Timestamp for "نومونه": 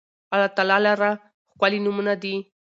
1.85-2.13